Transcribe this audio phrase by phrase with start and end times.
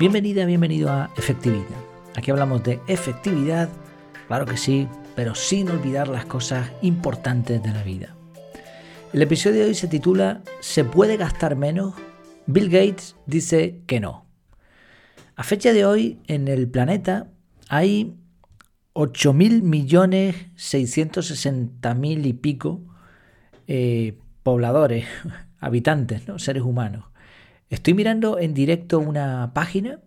[0.00, 1.76] Bienvenida, bienvenido a Efectividad.
[2.16, 3.68] Aquí hablamos de efectividad,
[4.28, 8.16] claro que sí, pero sin olvidar las cosas importantes de la vida.
[9.12, 11.92] El episodio de hoy se titula ¿Se puede gastar menos?
[12.46, 14.24] Bill Gates dice que no.
[15.36, 17.28] A fecha de hoy, en el planeta
[17.68, 18.16] hay
[18.94, 22.80] 8.000 millones 660 mil y pico
[23.66, 25.04] eh, pobladores,
[25.60, 26.38] habitantes, ¿no?
[26.38, 27.09] seres humanos.
[27.70, 30.00] Estoy mirando en directo una página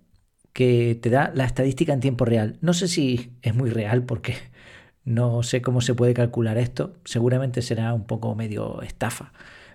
[0.52, 2.58] que te da la estadística en tiempo real.
[2.60, 4.36] No sé si es muy real porque
[5.06, 6.94] no sé cómo se puede calcular esto.
[7.06, 9.32] Seguramente será un poco medio estafa.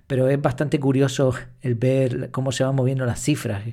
[0.06, 3.64] Pero es bastante curioso el ver cómo se van moviendo las cifras.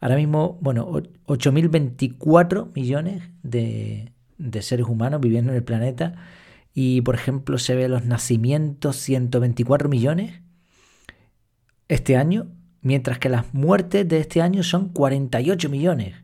[0.00, 0.90] Ahora mismo, bueno,
[1.26, 6.14] 8.024 millones de, de seres humanos viviendo en el planeta.
[6.72, 10.40] Y, por ejemplo, se ve los nacimientos 124 millones
[11.88, 12.46] este año
[12.82, 16.14] mientras que las muertes de este año son 48 millones.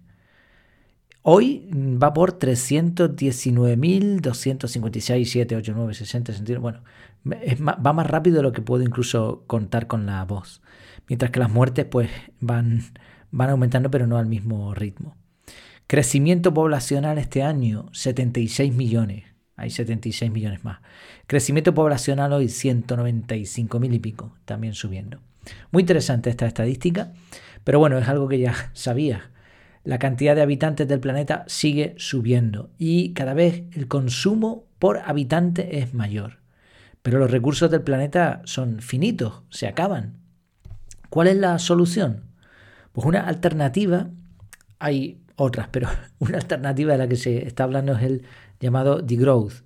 [1.23, 6.61] Hoy va por 319.256, 7, 8, 9, 60, 61.
[6.61, 6.83] Bueno,
[7.27, 10.61] va más rápido de lo que puedo incluso contar con la voz.
[11.09, 12.11] Mientras que las muertes pues
[12.41, 12.83] van,
[13.31, 15.17] van aumentando pero no al mismo ritmo.
[15.87, 19.34] Crecimiento poblacional este año, 76 millones.
[19.57, 20.81] Hay 76 millones más.
[21.27, 25.21] Crecimiento poblacional hoy, 195 mil y pico, también subiendo.
[25.71, 27.13] Muy interesante esta estadística,
[27.63, 29.31] pero bueno, es algo que ya sabía.
[29.85, 35.79] La cantidad de habitantes del planeta sigue subiendo y cada vez el consumo por habitante
[35.79, 36.39] es mayor.
[37.03, 40.21] Pero los recursos del planeta son finitos, se acaban.
[41.11, 42.25] ¿Cuál es la solución?
[42.93, 44.09] Pues una alternativa,
[44.79, 48.23] hay otras, pero una alternativa de la que se está hablando es el
[48.61, 49.65] llamado degrowth,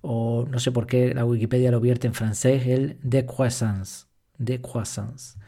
[0.00, 4.06] o no sé por qué la Wikipedia lo vierte en francés, el decroissance
[4.38, 5.38] de croissance.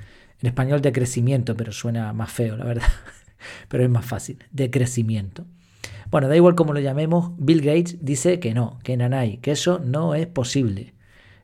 [0.40, 2.88] En español de crecimiento, pero suena más feo, la verdad.
[3.68, 5.46] pero es más fácil, de crecimiento.
[6.10, 9.78] Bueno, da igual cómo lo llamemos, Bill Gates dice que no, que nanay, que eso
[9.78, 10.94] no es posible.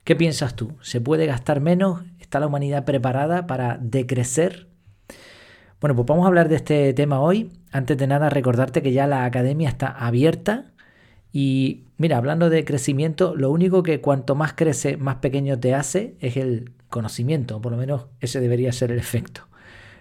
[0.04, 0.76] ¿Qué piensas tú?
[0.80, 2.02] ¿Se puede gastar menos?
[2.18, 4.68] ¿Está la humanidad preparada para decrecer?
[5.84, 7.50] Bueno, pues vamos a hablar de este tema hoy.
[7.70, 10.72] Antes de nada, recordarte que ya la academia está abierta.
[11.30, 16.16] Y mira, hablando de crecimiento, lo único que cuanto más crece, más pequeño te hace
[16.20, 19.42] es el conocimiento, por lo menos ese debería ser el efecto.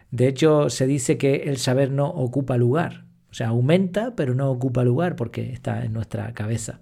[0.10, 4.50] De hecho, se dice que el saber no ocupa lugar, o sea, aumenta, pero no
[4.52, 6.80] ocupa lugar porque está en nuestra cabeza.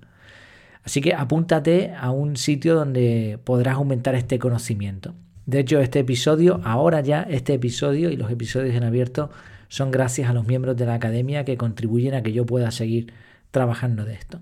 [0.84, 5.16] Así que apúntate a un sitio donde podrás aumentar este conocimiento.
[5.46, 9.31] De hecho, este episodio, ahora ya este episodio y los episodios en abierto
[9.68, 13.13] son gracias a los miembros de la academia que contribuyen a que yo pueda seguir
[13.52, 14.40] trabajando de esto.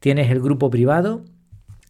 [0.00, 1.24] Tienes el grupo privado,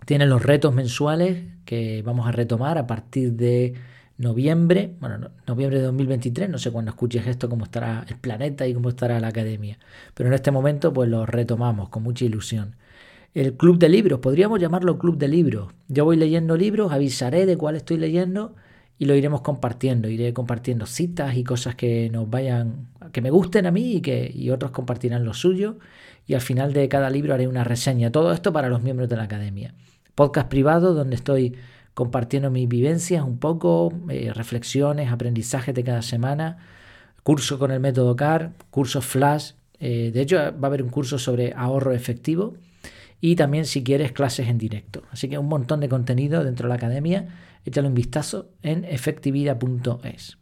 [0.04, 3.74] tienes los retos mensuales que vamos a retomar a partir de
[4.18, 8.72] noviembre, bueno, noviembre de 2023, no sé cuándo escuches esto, cómo estará el planeta y
[8.72, 9.78] cómo estará la academia,
[10.14, 12.76] pero en este momento pues lo retomamos con mucha ilusión.
[13.36, 15.70] El club de libros, podríamos llamarlo club de libros.
[15.88, 18.54] Yo voy leyendo libros, avisaré de cuál estoy leyendo
[18.98, 20.08] y lo iremos compartiendo.
[20.08, 24.50] Iré compartiendo citas y cosas que nos vayan, que me gusten a mí y que
[24.50, 25.76] otros compartirán lo suyo.
[26.26, 28.10] Y al final de cada libro haré una reseña.
[28.10, 29.74] Todo esto para los miembros de la academia
[30.14, 31.56] podcast privado donde estoy
[31.92, 36.56] compartiendo mis vivencias un poco, eh, reflexiones, aprendizajes de cada semana,
[37.22, 39.52] curso con el método CAR, cursos flash.
[39.78, 42.54] Eh, de hecho, va a haber un curso sobre ahorro efectivo
[43.26, 45.02] y también si quieres clases en directo.
[45.10, 47.26] Así que un montón de contenido dentro de la academia.
[47.64, 50.38] Échale un vistazo en efectividad.es.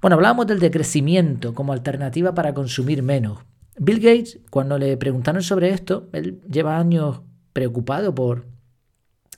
[0.00, 3.40] Bueno, hablábamos del decrecimiento como alternativa para consumir menos.
[3.80, 7.22] Bill Gates, cuando le preguntaron sobre esto, él lleva años
[7.52, 8.46] preocupado por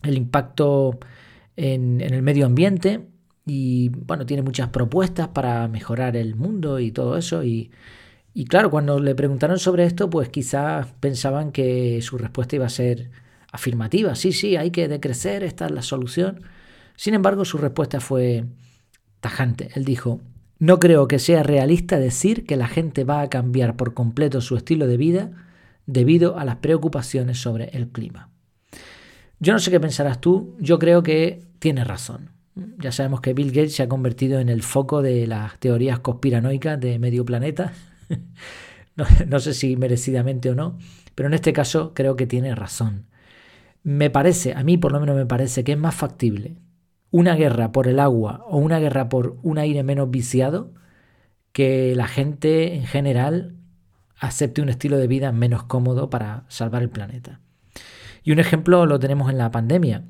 [0.02, 0.98] el impacto
[1.56, 3.08] en, el medio ambiente
[3.46, 7.70] y bueno, tiene muchas propuestas para mejorar el mundo y todo eso y,
[8.32, 12.70] y claro, cuando le preguntaron sobre esto, pues quizás pensaban que su respuesta iba a
[12.70, 13.10] ser
[13.52, 16.42] afirmativa, sí, sí, hay que decrecer, esta es la solución.
[16.96, 18.44] Sin embargo, su respuesta fue
[19.20, 19.70] tajante.
[19.74, 20.20] Él dijo,
[20.58, 24.56] no creo que sea realista decir que la gente va a cambiar por completo su
[24.56, 25.30] estilo de vida
[25.86, 28.28] debido a las preocupaciones sobre el clima.
[29.40, 32.30] Yo no sé qué pensarás tú, yo creo que tienes razón.
[32.78, 36.78] Ya sabemos que Bill Gates se ha convertido en el foco de las teorías conspiranoicas
[36.78, 37.72] de medio planeta.
[39.28, 40.78] no, sé si merecidamente o no,
[41.14, 43.06] pero en este caso creo que tiene razón.
[43.82, 46.56] Me parece, a mí por lo menos me parece que es más factible
[47.10, 50.72] una guerra por el agua o una guerra por un aire menos viciado
[51.52, 53.56] que la gente en general
[54.16, 57.40] acepte un estilo de vida menos cómodo para salvar el planeta.
[58.22, 60.04] Y un ejemplo lo tenemos en la pandemia.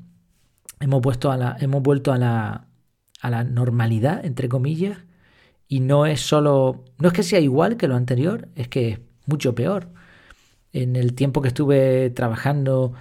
[0.79, 2.67] Hemos, puesto hemos vuelto a la,
[3.21, 4.97] a la normalidad, entre comillas,
[5.71, 8.99] y no es solo, no es que sea igual que lo anterior, es que es
[9.25, 9.87] mucho peor.
[10.73, 12.91] En el tiempo que estuve trabajando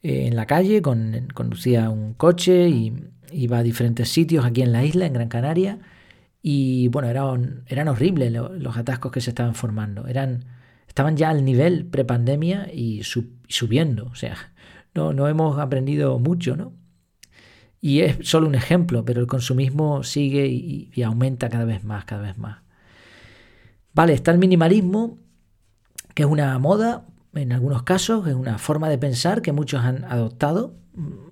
[0.00, 2.94] eh, en la calle, con, conducía un coche y
[3.32, 5.80] iba a diferentes sitios aquí en la isla, en Gran Canaria,
[6.40, 10.06] y bueno, eran, eran horribles los, atascos que se estaban formando.
[10.06, 10.44] Eran,
[10.86, 14.06] estaban ya al nivel prepandemia y subiendo.
[14.06, 14.36] O sea,
[14.94, 16.74] no, no hemos aprendido mucho, ¿no?
[17.84, 22.22] Y es solo un ejemplo, pero el consumismo sigue y, aumenta cada vez más, cada
[22.22, 22.62] vez más.
[23.92, 25.18] Vale, está el minimalismo,
[26.14, 27.04] que es una moda,
[27.34, 30.76] en algunos casos, es una forma de pensar que muchos han adoptado.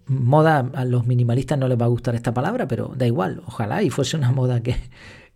[0.05, 3.83] Moda, a los minimalistas no les va a gustar esta palabra, pero da igual, ojalá
[3.83, 4.77] y fuese una moda que,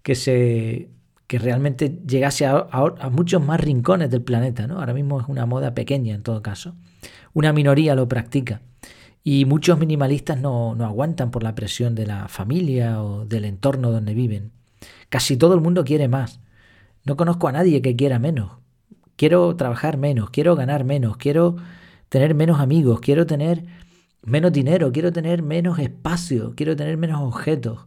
[0.02, 0.90] que se
[1.26, 4.66] que realmente llegase a, a, muchos más rincones del planeta.
[4.66, 4.80] ¿no?
[4.80, 6.74] Ahora mismo es una moda pequeña en todo caso.
[7.32, 8.60] Una minoría lo practica.
[9.28, 14.14] Y muchos minimalistas no, aguantan por la presión de la familia o del entorno donde
[14.14, 14.52] viven.
[15.08, 16.38] Casi todo el mundo quiere más.
[17.04, 18.52] No conozco a nadie que quiera menos.
[19.16, 21.56] Quiero trabajar menos, quiero ganar menos, quiero
[22.08, 23.64] tener menos amigos, quiero tener
[24.22, 27.86] menos dinero, quiero tener menos espacio, quiero tener menos objetos.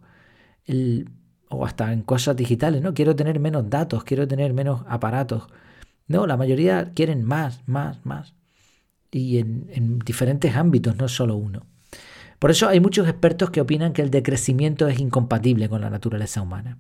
[1.50, 2.94] o hasta en cosas digitales, ¿no?
[2.94, 5.48] Quiero tener menos datos, quiero tener menos aparatos.
[6.08, 8.34] No, la mayoría quieren más, más, más
[9.12, 11.66] y en, diferentes ámbitos, no solo uno.
[12.40, 16.42] Por eso hay muchos expertos que opinan que el decrecimiento es incompatible con la naturaleza
[16.42, 16.78] humana.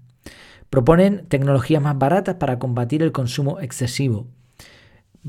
[0.69, 4.27] Proponen tecnologías más baratas para combatir el consumo excesivo.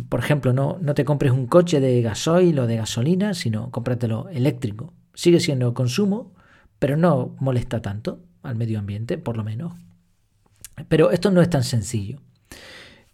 [0.09, 4.29] Por ejemplo, no, no te compres un coche de gasoil o de gasolina, sino cómpratelo
[4.29, 4.93] eléctrico.
[5.15, 6.33] Sigue siendo consumo,
[6.79, 9.73] pero no molesta tanto al medio ambiente, por lo menos.
[10.89, 12.21] Pero esto no es tan sencillo.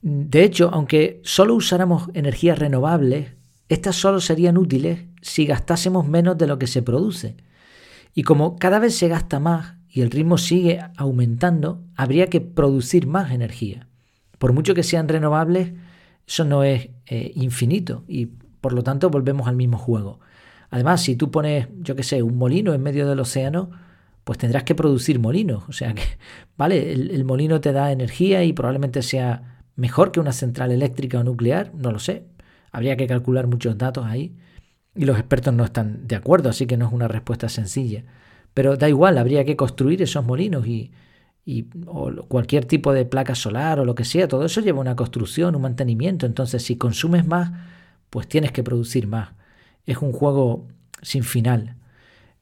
[0.02, 3.35] De hecho, aunque solo usáramos energías renovables,
[3.68, 7.36] estas solo serían útiles si gastásemos menos de lo que se produce.
[8.14, 13.06] Y como cada vez se gasta más y el ritmo sigue aumentando, habría que producir
[13.06, 13.88] más energía.
[14.38, 15.72] Por mucho que sean renovables,
[16.26, 20.20] eso no es eh, infinito y por lo tanto volvemos al mismo juego.
[20.70, 23.70] Además, si tú pones, yo qué sé, un molino en medio del océano,
[24.24, 25.64] pues tendrás que producir molinos.
[25.68, 26.02] O sea que,
[26.56, 31.24] vale, el molino te da energía y probablemente sea mejor que una central eléctrica o
[31.24, 32.24] nuclear, no lo sé,
[32.76, 34.36] Habría que calcular muchos datos ahí
[34.94, 38.04] y los expertos no están de acuerdo, así que no es una respuesta sencilla.
[38.52, 40.90] Pero da igual, habría que construir esos molinos y,
[41.86, 45.56] o cualquier tipo de placa solar o lo que sea, todo eso lleva una construcción,
[45.56, 46.26] un mantenimiento.
[46.26, 47.50] Entonces, si consumes más,
[48.10, 49.30] pues tienes que producir más.
[49.86, 50.66] Es un juego
[51.00, 51.76] sin final.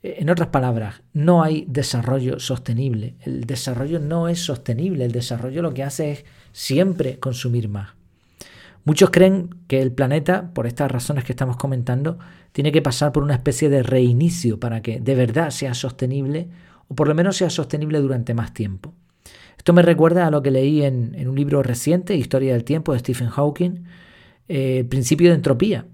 [0.03, 3.15] En otras palabras, no hay desarrollo sostenible.
[3.21, 5.05] El desarrollo no es sostenible.
[5.05, 7.94] El desarrollo lo que hace es siempre consumir más.
[8.85, 12.19] Muchos creen que el planeta, por estas razones que estamos comentando,
[12.53, 16.49] tiene que pasar por una especie de reinicio para que de verdad sea sostenible
[16.89, 18.93] o por lo menos sea sostenible durante más tiempo.
[19.57, 22.99] Esto me recuerda a lo que leí en, un libro reciente, Historia del Tiempo, de
[22.99, 23.85] Stephen Hawking,
[24.49, 25.87] eh, principio de entropía,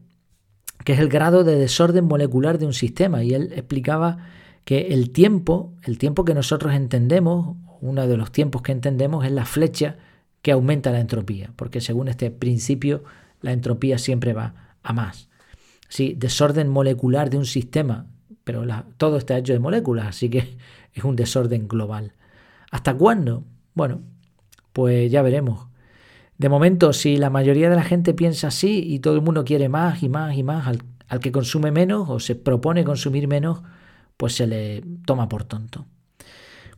[0.85, 3.23] que es el grado de desorden molecular de un sistema.
[3.23, 4.19] Y él explicaba
[4.65, 9.31] que el tiempo, el tiempo que nosotros entendemos, uno de los tiempos que entendemos es
[9.31, 9.99] la flecha
[10.43, 13.05] que aumenta la entropía, porque según este principio
[13.41, 15.29] la entropía siempre va a más.
[15.89, 18.06] Sí, desorden molecular de un sistema,
[18.44, 18.65] pero
[18.97, 20.56] todo está hecho de moléculas, así que
[20.94, 22.13] es un desorden global.
[22.70, 23.44] ¿Hasta cuándo?
[23.75, 24.03] Bueno,
[24.73, 25.69] pues ya veremos.
[26.39, 29.69] De momento, si la mayoría de la gente piensa así y todo el mundo quiere
[29.69, 33.61] más y más y más, al, al que consume menos o se propone consumir menos,
[34.17, 35.87] pues se le toma por tonto.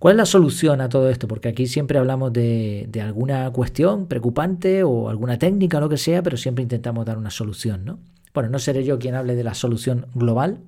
[0.02, 1.28] ¿Cuál es la solución a todo esto?
[1.28, 6.36] Porque aquí siempre hablamos de, alguna cuestión preocupante o alguna técnica lo que sea, pero
[6.36, 8.00] siempre intentamos dar una solución, ¿no?
[8.34, 10.58] Bueno, no seré yo quien hable de la solución global,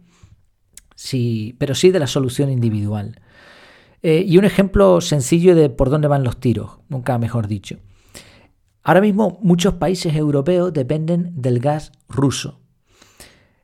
[0.95, 3.21] sí, pero sí de la solución individual.
[4.05, 7.79] Eh, y un ejemplo sencillo de por dónde van los tiros, nunca mejor dicho.
[8.85, 12.61] Ahora mismo muchos países europeos dependen del gas ruso.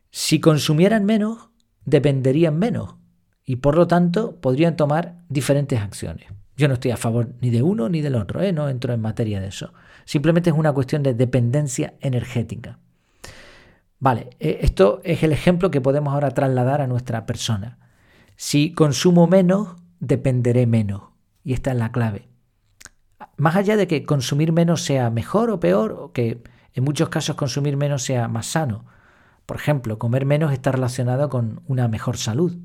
[0.09, 1.47] Si consumieran menos,
[1.85, 2.95] dependerían menos
[3.45, 6.27] y por lo tanto podrían tomar diferentes acciones.
[6.57, 8.53] Yo no estoy a favor ni de uno ni del otro, ¿eh?
[8.53, 9.73] no entro en materia de eso.
[10.05, 12.79] Simplemente es una cuestión de dependencia energética.
[13.99, 17.77] Vale, eh, esto es el ejemplo que podemos ahora trasladar a nuestra persona.
[18.35, 21.03] Si consumo menos, dependeré menos.
[21.43, 22.27] Y esta es la clave.
[23.37, 26.41] Más allá de que consumir menos sea mejor o peor, o que
[26.73, 28.85] en muchos casos consumir menos sea más sano.
[29.45, 32.57] Por ejemplo, comer menos está relacionado con una mejor salud.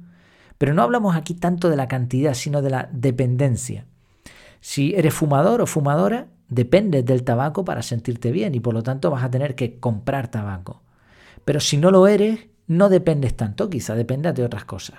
[0.58, 3.86] Pero no hablamos aquí tanto de la cantidad, sino de la dependencia.
[4.60, 9.10] Si eres fumador o fumadora, dependes del tabaco para sentirte bien y por lo tanto
[9.10, 10.82] vas a tener que comprar tabaco.
[11.44, 14.98] Pero si no lo eres, no dependes tanto, quizá dependas de otras cosas.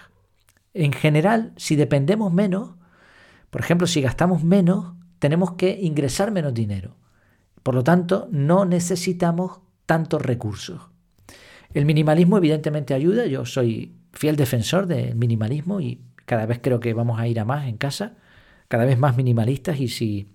[0.73, 2.71] En general, si dependemos menos,
[3.49, 6.95] por ejemplo, si gastamos menos, tenemos que ingresar menos dinero.
[7.63, 10.81] Por lo tanto, no necesitamos tantos recursos.
[11.73, 16.93] El minimalismo evidentemente ayuda, yo soy fiel defensor del minimalismo y cada vez creo que
[16.93, 18.15] vamos a ir a más en casa,
[18.67, 20.29] cada vez más minimalistas y si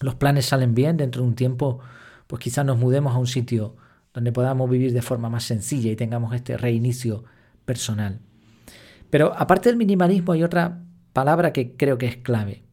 [0.00, 1.80] los planes salen bien dentro de un tiempo,
[2.26, 3.76] pues quizás nos mudemos a un sitio
[4.14, 7.24] donde podamos vivir de forma más sencilla y tengamos este reinicio
[7.64, 8.20] personal.
[9.10, 12.64] Pero aparte del minimalismo hay otra palabra que creo que es clave,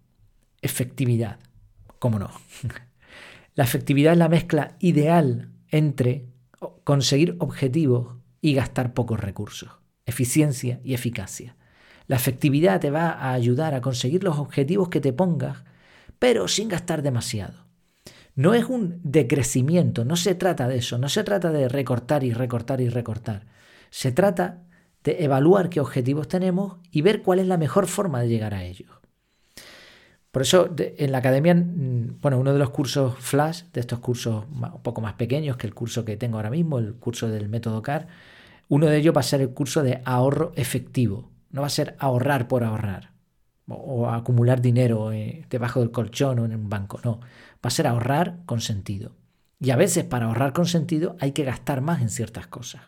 [0.61, 1.39] efectividad.
[1.99, 2.29] ¿Cómo no?
[3.55, 6.27] La efectividad es la mezcla ideal entre
[6.83, 9.71] conseguir objetivos y gastar pocos recursos,
[10.05, 11.55] eficiencia y eficacia.
[12.07, 15.63] La efectividad te va a ayudar a conseguir los objetivos que te pongas,
[16.19, 17.65] pero sin gastar demasiado.
[18.35, 22.33] No es un decrecimiento, no se trata de eso, no se trata de recortar y
[22.33, 23.45] recortar y recortar.
[23.89, 24.63] Se trata
[25.03, 28.63] de evaluar qué objetivos tenemos y ver cuál es la mejor forma de llegar a
[28.63, 28.89] ellos.
[30.31, 34.81] Por eso en la academia, bueno, uno de los cursos flash, de estos cursos un
[34.83, 38.07] poco más pequeños que el curso que tengo ahora mismo, el curso del método CAR,
[38.67, 41.31] uno de ellos va a ser el curso de ahorro efectivo.
[41.51, 43.11] No va a ser ahorrar por ahorrar
[43.67, 47.19] o, acumular dinero eh, debajo del colchón o en un banco, no.
[47.19, 49.15] Va a ser ahorrar con sentido.
[49.59, 52.81] Y a veces para ahorrar con sentido hay que gastar más en ciertas cosas.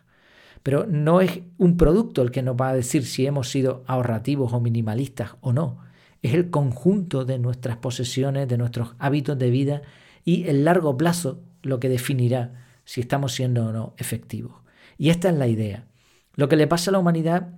[0.62, 4.52] Pero no es un producto el que nos va a decir si hemos sido ahorrativos
[4.52, 5.88] o minimalistas o no
[6.22, 9.82] es el conjunto de nuestras posesiones, de nuestros hábitos de vida
[10.24, 14.54] y el largo plazo lo que definirá si estamos siendo o no efectivos.
[14.98, 15.86] Y esta es la idea.
[16.34, 17.48] Lo que le pasa a la humanidad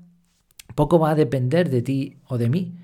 [0.75, 2.77] poco va a depender de ti o de mí,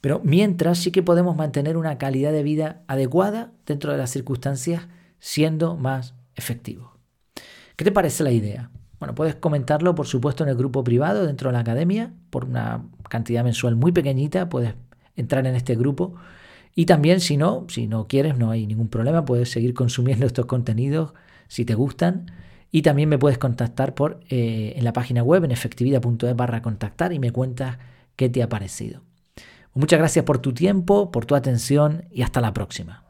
[0.00, 4.88] pero mientras sí que podemos mantener una calidad de vida adecuada dentro de las circunstancias
[5.18, 6.90] siendo más efectivos.
[7.76, 8.70] ¿Qué te parece la idea?
[8.98, 12.86] Bueno, puedes comentarlo, por supuesto, en el grupo privado dentro de la academia, por una
[13.08, 14.74] cantidad mensual muy pequeñita, puedes
[15.16, 16.14] entrar en este grupo.
[16.74, 20.46] Y también, si no, si no quieres, no hay ningún problema, puedes seguir consumiendo estos
[20.46, 21.12] contenidos
[21.48, 22.26] si te gustan.
[22.70, 27.12] Y también me puedes contactar por, eh, en la página web en efectividad.es barra contactar
[27.12, 27.78] y me cuentas
[28.16, 29.02] qué te ha parecido.
[29.74, 33.05] Muchas gracias por tu tiempo, por tu atención y hasta la próxima.